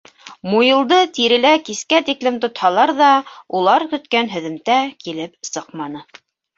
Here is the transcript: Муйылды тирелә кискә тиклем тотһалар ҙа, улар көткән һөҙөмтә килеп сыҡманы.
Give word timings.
Муйылды 0.51 0.97
тирелә 1.17 1.51
кискә 1.67 2.01
тиклем 2.09 2.41
тотһалар 2.47 2.95
ҙа, 3.05 3.13
улар 3.61 3.89
көткән 3.95 4.35
һөҙөмтә 4.35 4.83
килеп 5.07 5.41
сыҡманы. 5.55 6.09